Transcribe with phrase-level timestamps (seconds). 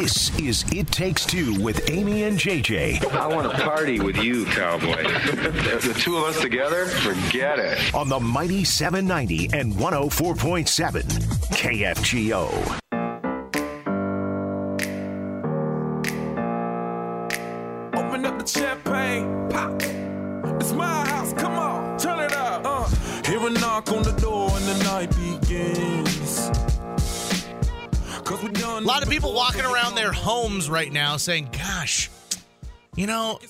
[0.00, 4.46] This is It Takes Two with Amy and JJ I want to party with you,
[4.46, 5.02] cowboy.
[5.02, 7.94] the two of us together, forget it.
[7.94, 11.02] on the Mighty 790 and 104.7
[11.52, 12.46] KFGO.
[17.94, 19.82] Open up the champagne, pop.
[20.62, 22.62] It's my house, come on, turn it up.
[22.64, 22.88] Uh.
[23.26, 26.79] Hear a knock on the door and the night begins.
[28.30, 32.08] A lot of people walking around their homes right now saying, gosh,
[32.94, 33.40] you know,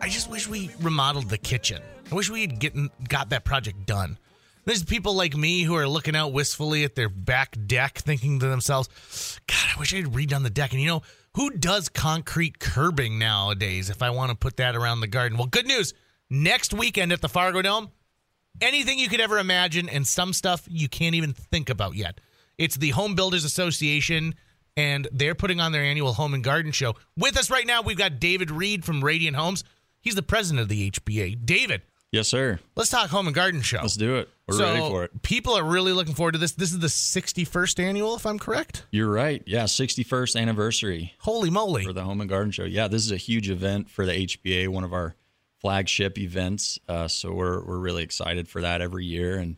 [0.00, 1.82] I just wish we remodeled the kitchen.
[2.12, 4.18] I wish we had getting, got that project done.
[4.66, 8.46] There's people like me who are looking out wistfully at their back deck thinking to
[8.46, 10.70] themselves, God, I wish I had redone the deck.
[10.70, 11.02] And you know,
[11.34, 15.38] who does concrete curbing nowadays if I want to put that around the garden?
[15.38, 15.92] Well, good news.
[16.30, 17.90] Next weekend at the Fargo Dome,
[18.60, 22.20] anything you could ever imagine and some stuff you can't even think about yet.
[22.60, 24.34] It's the Home Builders Association,
[24.76, 26.94] and they're putting on their annual Home and Garden Show.
[27.16, 29.64] With us right now, we've got David Reed from Radiant Homes.
[30.02, 31.46] He's the president of the HBA.
[31.46, 31.80] David,
[32.12, 32.58] Yes, sir.
[32.76, 33.78] let's talk Home and Garden Show.
[33.80, 34.28] Let's do it.
[34.46, 35.22] We're so, ready for it.
[35.22, 36.52] People are really looking forward to this.
[36.52, 38.84] This is the 61st annual, if I'm correct.
[38.90, 39.42] You're right.
[39.46, 41.84] Yeah, 61st anniversary Holy moly.
[41.84, 42.64] for the Home and Garden Show.
[42.64, 45.14] Yeah, this is a huge event for the HBA, one of our
[45.62, 46.78] flagship events.
[46.86, 49.56] Uh, so we're we're really excited for that every year, and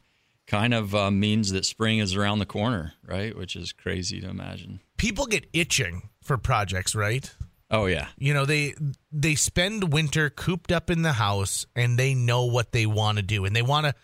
[0.53, 3.35] kind of uh, means that spring is around the corner, right?
[3.35, 4.81] Which is crazy to imagine.
[4.99, 7.35] People get itching for projects, right?
[7.71, 8.75] Oh yeah, you know they
[9.11, 13.23] they spend winter cooped up in the house and they know what they want to
[13.23, 13.95] do and they want to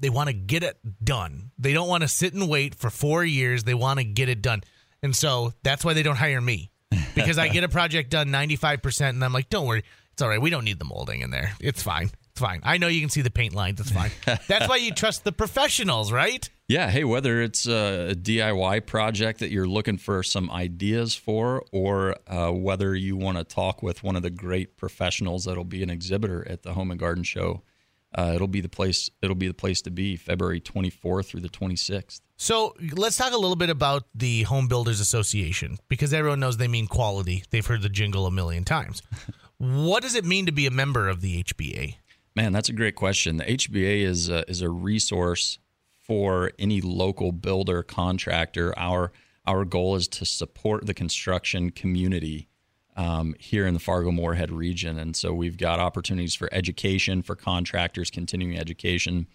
[0.00, 1.52] they want to get it done.
[1.56, 3.62] They don't want to sit and wait for four years.
[3.62, 4.62] They want to get it done.
[5.04, 6.72] And so that's why they don't hire me
[7.14, 9.84] because i get a project done 95% and i'm like don't worry.
[10.12, 10.42] It's all right.
[10.42, 11.52] We don't need the molding in there.
[11.60, 14.10] It's fine fine i know you can see the paint lines it's fine
[14.46, 16.90] that's why you trust the professionals right yeah.
[16.90, 22.50] Hey, whether it's a DIY project that you're looking for some ideas for, or uh,
[22.50, 26.46] whether you want to talk with one of the great professionals that'll be an exhibitor
[26.46, 27.62] at the Home and Garden Show,
[28.14, 29.08] uh, it'll be the place.
[29.22, 30.16] It'll be the place to be.
[30.16, 32.20] February 24th through the 26th.
[32.36, 36.68] So let's talk a little bit about the Home Builders Association because everyone knows they
[36.68, 37.44] mean quality.
[37.48, 39.02] They've heard the jingle a million times.
[39.56, 41.96] what does it mean to be a member of the HBA?
[42.34, 43.36] Man, that's a great question.
[43.36, 45.58] The HBA is a, is a resource
[46.08, 48.76] for any local builder contractor.
[48.78, 49.12] Our
[49.46, 52.48] our goal is to support the construction community
[52.96, 57.34] um, here in the Fargo Moorhead region, and so we've got opportunities for education for
[57.34, 59.26] contractors, continuing education,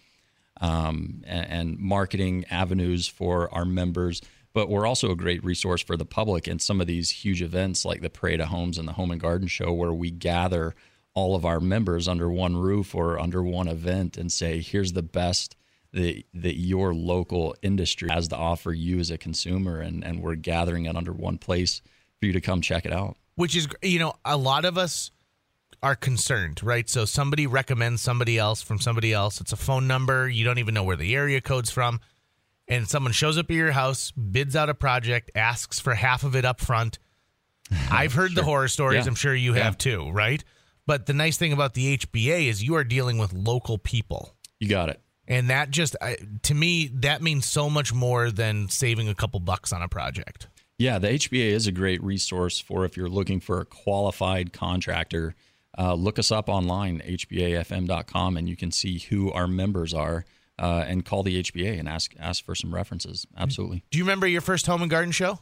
[0.60, 4.20] um, and, and marketing avenues for our members.
[4.52, 7.84] But we're also a great resource for the public in some of these huge events
[7.84, 10.76] like the Parade of Homes and the Home and Garden Show, where we gather
[11.14, 15.02] all of our members under one roof or under one event and say, here's the
[15.02, 15.56] best
[15.92, 19.80] that, that your local industry has to offer you as a consumer.
[19.80, 21.80] And, and we're gathering it under one place
[22.18, 23.16] for you to come check it out.
[23.36, 25.12] Which is, you know, a lot of us
[25.82, 26.88] are concerned, right?
[26.88, 29.40] So somebody recommends somebody else from somebody else.
[29.40, 30.28] It's a phone number.
[30.28, 32.00] You don't even know where the area code's from.
[32.66, 36.34] And someone shows up at your house, bids out a project, asks for half of
[36.34, 36.98] it up front.
[37.90, 39.04] I've heard the horror stories.
[39.04, 39.08] Yeah.
[39.10, 39.64] I'm sure you Yeah.
[39.64, 40.42] have too, right?
[40.86, 44.34] But the nice thing about the HBA is you are dealing with local people.
[44.60, 45.00] You got it.
[45.26, 49.40] And that just, I, to me, that means so much more than saving a couple
[49.40, 50.48] bucks on a project.
[50.78, 55.34] Yeah, the HBA is a great resource for if you're looking for a qualified contractor.
[55.78, 60.24] Uh, look us up online, hbafm.com, and you can see who our members are
[60.58, 63.26] uh, and call the HBA and ask ask for some references.
[63.36, 63.84] Absolutely.
[63.90, 65.40] Do you remember your first home and garden show?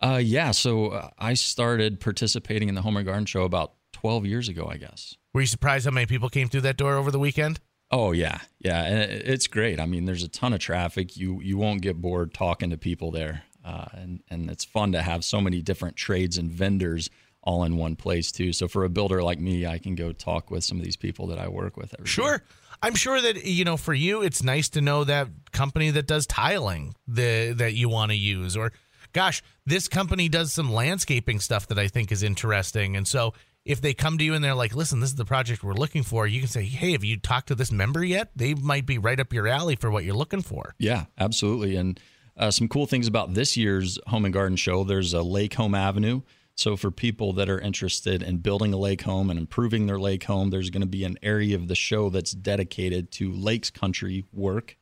[0.00, 3.74] Uh, yeah, so uh, I started participating in the Home and Garden Show about
[4.04, 5.16] 12 years ago, I guess.
[5.32, 7.58] Were you surprised how many people came through that door over the weekend?
[7.90, 9.80] Oh yeah, yeah, and it's great.
[9.80, 11.16] I mean, there's a ton of traffic.
[11.16, 15.00] You you won't get bored talking to people there, uh, and and it's fun to
[15.00, 17.08] have so many different trades and vendors
[17.42, 18.52] all in one place too.
[18.52, 21.28] So for a builder like me, I can go talk with some of these people
[21.28, 21.94] that I work with.
[21.94, 22.10] Every day.
[22.10, 22.42] Sure.
[22.82, 26.26] I'm sure that you know for you it's nice to know that company that does
[26.26, 28.72] tiling the that you want to use or
[29.14, 32.96] gosh, this company does some landscaping stuff that I think is interesting.
[32.96, 33.32] And so
[33.64, 36.02] if they come to you and they're like, "Listen, this is the project we're looking
[36.02, 38.30] for." You can say, "Hey, have you talked to this member yet?
[38.36, 41.76] They might be right up your alley for what you're looking for." Yeah, absolutely.
[41.76, 41.98] And
[42.36, 45.74] uh, some cool things about this year's Home and Garden Show there's a Lake Home
[45.74, 46.22] Avenue.
[46.56, 50.22] So, for people that are interested in building a lake home and improving their lake
[50.24, 54.24] home, there's going to be an area of the show that's dedicated to lakes country
[54.32, 54.76] work.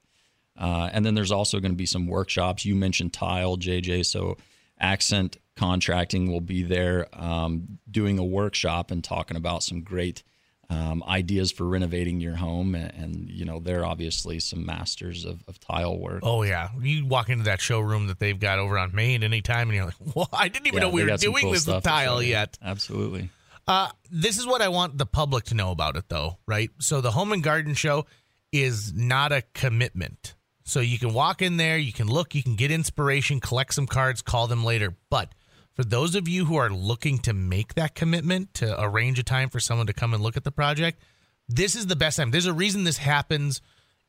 [0.54, 2.66] Uh, and then there's also going to be some workshops.
[2.66, 4.04] You mentioned tile, JJ.
[4.04, 4.36] So,
[4.78, 10.22] Accent Contracting will be there um, doing a workshop and talking about some great
[10.70, 15.42] um, ideas for renovating your home, and, and, you know they're obviously some masters of,
[15.46, 16.20] of tile work.
[16.22, 19.76] Oh yeah, you walk into that showroom that they've got over on Main anytime, and
[19.76, 22.22] you're like, "Well, I didn't even Yeah, know we were doing cool this with tile
[22.22, 22.30] you.
[22.30, 23.28] yet." Absolutely.
[23.68, 26.70] Uh, this is what I want the public to know about it, though, right?
[26.78, 28.06] So the Home and Garden Show
[28.50, 30.34] is not a commitment.
[30.64, 33.86] So you can walk in there, you can look, you can get inspiration, collect some
[33.86, 34.94] cards, call them later.
[35.10, 35.34] But
[35.74, 39.48] for those of you who are looking to make that commitment to arrange a time
[39.48, 41.02] for someone to come and look at the project,
[41.48, 42.30] this is the best time.
[42.30, 43.60] There's a reason this happens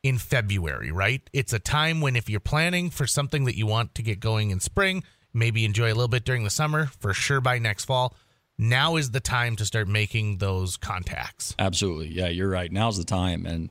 [0.04, 1.22] in February, right?
[1.32, 4.52] It's a time when if you're planning for something that you want to get going
[4.52, 8.16] in spring, maybe enjoy a little bit during the summer, for sure by next fall,
[8.58, 11.56] now is the time to start making those contacts.
[11.58, 12.10] Absolutely.
[12.10, 12.72] Yeah, you're right.
[12.72, 13.46] Now's the time.
[13.46, 13.70] And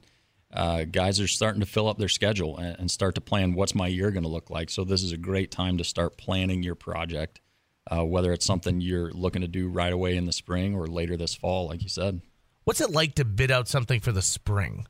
[0.52, 3.74] uh, guys are starting to fill up their schedule and, and start to plan what's
[3.74, 4.70] my year going to look like.
[4.70, 7.40] So, this is a great time to start planning your project,
[7.90, 11.16] uh, whether it's something you're looking to do right away in the spring or later
[11.16, 12.20] this fall, like you said.
[12.64, 14.86] What's it like to bid out something for the spring?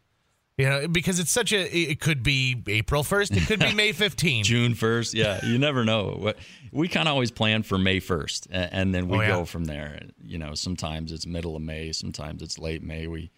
[0.59, 3.93] You know, because it's such a, it could be April 1st, it could be May
[3.95, 4.45] 15th.
[4.45, 5.15] June 1st.
[5.15, 6.35] Yeah, you never know.
[6.71, 9.29] We kind of always plan for May 1st, and then we Oh, yeah.
[9.29, 9.99] go from there.
[10.23, 13.07] You know, sometimes it's middle of May, sometimes it's late May.
[13.07, 13.31] We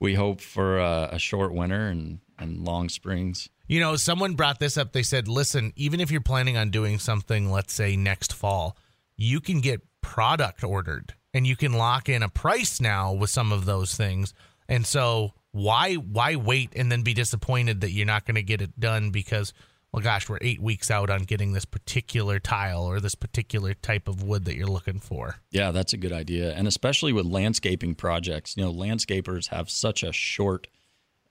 [0.00, 3.48] we hope for a, a short winter and, and long springs.
[3.68, 4.92] You know, someone brought this up.
[4.92, 8.76] They said, listen, even if you're planning on doing something, let's say next fall,
[9.16, 13.52] you can get product ordered and you can lock in a price now with some
[13.52, 14.34] of those things.
[14.68, 18.60] And so why why wait and then be disappointed that you're not going to get
[18.60, 19.52] it done because
[19.92, 24.08] well gosh, we're 8 weeks out on getting this particular tile or this particular type
[24.08, 25.36] of wood that you're looking for.
[25.52, 26.52] Yeah, that's a good idea.
[26.52, 30.66] And especially with landscaping projects, you know, landscapers have such a short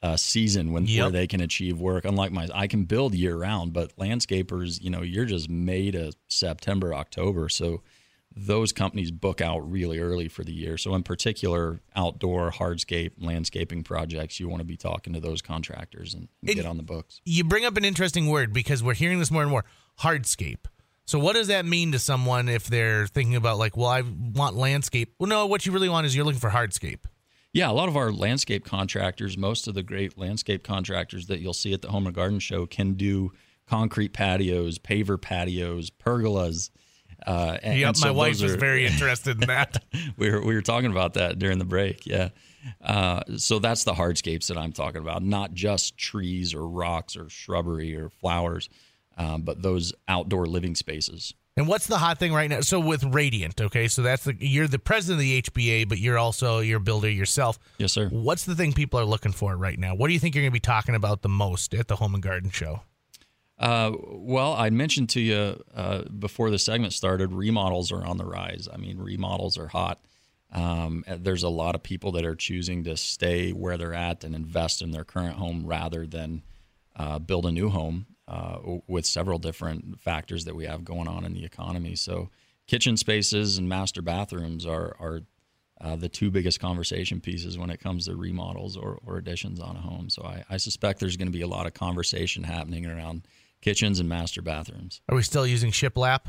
[0.03, 1.01] uh, season when Yep.
[1.01, 2.05] where they can achieve work.
[2.05, 6.11] Unlike my, I can build year round, but landscapers, you know, you're just May to
[6.27, 7.49] September, October.
[7.49, 7.81] So
[8.35, 10.77] those companies book out really early for the year.
[10.77, 16.13] So in particular, outdoor hardscape landscaping projects, you want to be talking to those contractors
[16.13, 17.21] and, and And- get on the books.
[17.25, 19.65] you bring up an interesting word because we're hearing this more and more
[20.01, 20.65] hardscape.
[21.05, 24.55] So what does that mean to someone if they're thinking about like, well, I want
[24.55, 25.13] landscape?
[25.19, 27.01] Well, no, what you really want is you're looking for hardscape.
[27.53, 31.53] Yeah, a lot of our landscape contractors, most of the great landscape contractors that you'll
[31.53, 33.31] see at the Home and Garden Show can do
[33.67, 36.71] concrete patios, paver patios, pergolas.
[37.25, 39.83] Uh, and, Yep, and so my wife is very interested in that.
[40.17, 42.05] we were we were talking about that during the break.
[42.07, 42.29] Yeah.
[42.81, 47.29] Uh, so that's the hardscapes that I'm talking about, not just trees or rocks or
[47.29, 48.67] shrubbery or flowers,
[49.17, 51.33] um, but those outdoor living spaces.
[51.55, 52.61] And what's the hot thing right now?
[52.61, 56.17] So with Radiant, okay, so that's the you're the president of the HBA, but you're
[56.17, 57.59] also you're builder yourself.
[57.77, 58.07] Yes, sir.
[58.09, 59.93] What's the thing people are looking for right now?
[59.95, 62.13] What do you think you're going to be talking about the most at the Home
[62.13, 62.81] and Garden Show?
[63.59, 68.25] Uh, well, I mentioned to you uh, before the segment started, remodels are on the
[68.25, 68.67] rise.
[68.71, 70.01] I mean, remodels are hot.
[70.51, 74.35] Um, there's a lot of people that are choosing to stay where they're at and
[74.35, 76.43] invest in their current home rather than
[76.95, 81.25] uh, build a new home uh, with several different factors that we have going on
[81.25, 81.95] in the economy.
[81.95, 82.29] So,
[82.67, 85.21] kitchen spaces and master bathrooms are, are
[85.81, 89.75] uh, the two biggest conversation pieces when it comes to remodels or, or additions on
[89.75, 90.09] a home.
[90.09, 93.27] So, I, I suspect there's going to be a lot of conversation happening around
[93.61, 95.01] kitchens and master bathrooms.
[95.09, 96.27] Are we still using shiplap?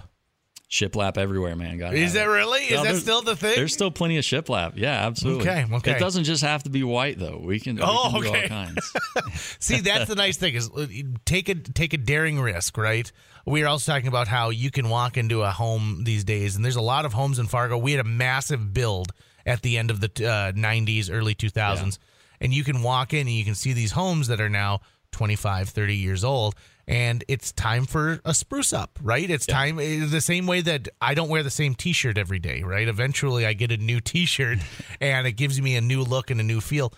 [0.70, 1.78] Shiplap everywhere, man.
[1.78, 2.30] Gotta Is that it.
[2.30, 2.62] really?
[2.62, 3.52] Is that still the thing?
[3.54, 4.72] There's still plenty of shiplap.
[4.76, 5.48] Yeah, absolutely.
[5.48, 5.90] Okay, okay.
[5.92, 7.38] It doesn't just have to be white though.
[7.44, 8.42] We can, we Oh, can do okay.
[8.42, 8.92] all kinds.
[9.60, 10.86] See, that's the nice thing is uh,
[11.26, 13.10] take a take a daring risk, right?
[13.46, 16.64] We are also talking about how you can walk into a home these days, and
[16.64, 17.76] there's a lot of homes in Fargo.
[17.76, 19.12] We had a massive build
[19.46, 21.98] at the end of the uh, 90s, early 2000s,
[22.40, 24.80] and you can walk in and you can see these homes that are now
[25.14, 26.54] 25, 30 years old,
[26.86, 29.30] and it's time for a spruce up, right?
[29.30, 32.86] It's time the same way that I don't wear the same T-shirt every day, right?
[32.86, 34.58] Eventually, I get a new T-shirt,
[35.00, 36.92] and it gives me a new look and a new feel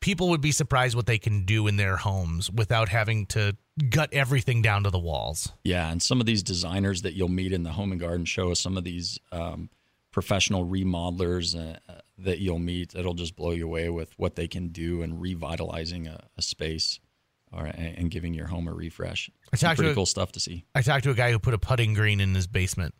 [0.00, 3.56] people would be surprised what they can do in their homes without having to
[3.88, 5.52] gut everything down to the walls.
[5.64, 8.52] Yeah, and some of these designers that you'll meet in the home and garden show,
[8.52, 9.70] some of these um,
[10.10, 14.48] professional remodelers uh, uh, that you'll meet, it'll just blow you away with what they
[14.48, 17.00] can do in revitalizing a, a space
[17.52, 19.30] or and giving your home a refresh.
[19.52, 20.64] I Some talked to pretty a- cool stuff to see.
[20.74, 22.94] I talked to a guy who put a putting green in his basement.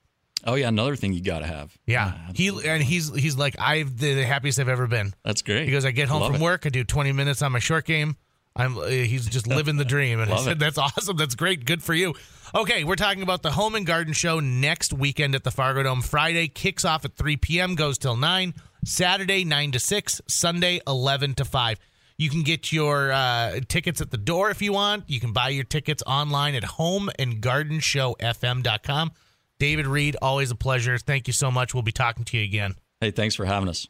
[0.45, 1.77] Oh yeah, another thing you got to have.
[1.87, 5.15] Yeah, he and he's he's like I've the happiest I've ever been.
[5.25, 5.67] that's great.
[5.67, 6.45] He goes, I get home Love from it.
[6.45, 8.17] work, I do 20 minutes on my short game.
[8.57, 10.59] I'm uh, he's just living the dream, and I said it.
[10.59, 11.17] that's awesome.
[11.17, 11.65] That's great.
[11.65, 12.15] Good for you.
[12.55, 16.03] Okay, we're talking about the Home and Garden Show next weekend at the Fargo Dome.
[16.03, 17.75] Friday kicks off at 3 p.m.
[17.77, 18.53] goes till nine.
[18.85, 20.21] Saturday 9 to 6.
[20.29, 21.79] Sunday 11 to 5.
[22.23, 25.11] You can get your uh, tickets at the door if you want.
[25.11, 29.11] You can buy your tickets online at homeandgardenshowfm.com.
[29.59, 30.99] David Reed, always a pleasure.
[30.99, 31.75] Thank you so much.
[31.75, 32.77] We'll be talking to you again.
[33.01, 33.89] Hey, thanks for having us.